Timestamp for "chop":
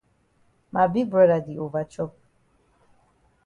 1.93-2.11